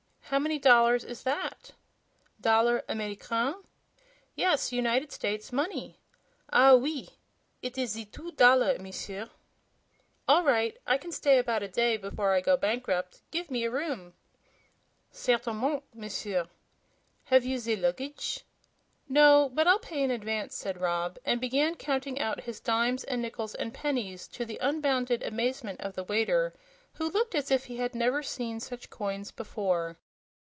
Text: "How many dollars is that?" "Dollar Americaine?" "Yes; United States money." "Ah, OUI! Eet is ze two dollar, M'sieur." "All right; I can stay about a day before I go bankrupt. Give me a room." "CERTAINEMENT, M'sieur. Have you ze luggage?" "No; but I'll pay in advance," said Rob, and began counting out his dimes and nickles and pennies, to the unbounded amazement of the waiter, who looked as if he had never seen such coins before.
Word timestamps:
"How 0.31 0.39
many 0.39 0.59
dollars 0.59 1.03
is 1.03 1.23
that?" 1.23 1.71
"Dollar 2.39 2.85
Americaine?" 2.87 3.55
"Yes; 4.33 4.71
United 4.71 5.11
States 5.11 5.51
money." 5.51 5.99
"Ah, 6.49 6.69
OUI! 6.71 7.09
Eet 7.61 7.77
is 7.77 7.89
ze 7.91 8.05
two 8.05 8.31
dollar, 8.31 8.77
M'sieur." 8.79 9.29
"All 10.29 10.45
right; 10.45 10.77
I 10.87 10.97
can 10.97 11.11
stay 11.11 11.37
about 11.37 11.63
a 11.63 11.67
day 11.67 11.97
before 11.97 12.31
I 12.33 12.39
go 12.39 12.55
bankrupt. 12.55 13.23
Give 13.31 13.51
me 13.51 13.65
a 13.65 13.69
room." 13.71 14.13
"CERTAINEMENT, 15.11 15.83
M'sieur. 15.95 16.47
Have 17.25 17.43
you 17.43 17.57
ze 17.57 17.75
luggage?" 17.75 18.45
"No; 19.09 19.49
but 19.53 19.67
I'll 19.67 19.79
pay 19.79 20.01
in 20.01 20.11
advance," 20.11 20.55
said 20.55 20.79
Rob, 20.79 21.17
and 21.25 21.41
began 21.41 21.75
counting 21.75 22.21
out 22.21 22.43
his 22.45 22.61
dimes 22.61 23.03
and 23.03 23.21
nickles 23.21 23.53
and 23.53 23.73
pennies, 23.73 24.29
to 24.29 24.45
the 24.45 24.59
unbounded 24.61 25.23
amazement 25.23 25.81
of 25.81 25.95
the 25.95 26.05
waiter, 26.05 26.53
who 26.93 27.09
looked 27.11 27.35
as 27.35 27.51
if 27.51 27.65
he 27.65 27.75
had 27.75 27.93
never 27.93 28.23
seen 28.23 28.61
such 28.61 28.89
coins 28.89 29.29
before. 29.31 29.97